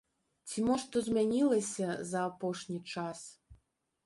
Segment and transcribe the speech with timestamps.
[0.51, 3.19] Ці мо што змянілася за апошні час?